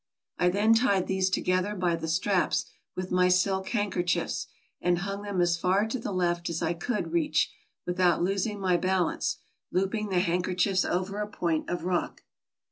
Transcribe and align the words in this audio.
I 0.39 0.49
then 0.49 0.73
tied 0.73 1.05
these 1.05 1.29
together 1.29 1.75
by 1.75 1.95
the 1.95 2.07
straps 2.07 2.65
with 2.95 3.11
my 3.11 3.27
silk 3.27 3.69
handkerchiefs, 3.69 4.47
and 4.81 4.97
hung 4.97 5.21
them 5.21 5.39
as 5.41 5.57
far 5.59 5.85
to 5.89 5.99
the 5.99 6.11
left 6.11 6.49
as 6.49 6.63
I 6.63 6.73
could 6.73 7.11
reach 7.11 7.51
without 7.85 8.23
losing 8.23 8.59
my 8.59 8.77
balance, 8.77 9.37
looping 9.71 10.09
the 10.09 10.19
handkerchiefs 10.21 10.85
over 10.85 11.19
a 11.21 11.27
point 11.27 11.69
of 11.69 11.83
rock. 11.83 12.23